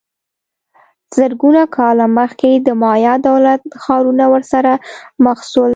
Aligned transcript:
زرګونه 1.17 1.61
کاله 1.75 2.05
مخکې 2.17 2.49
د 2.55 2.69
مایا 2.83 3.13
دولت 3.29 3.61
ښارونه 3.83 4.23
ورسره 4.33 4.71
مخ 5.25 5.39
سول 5.51 5.69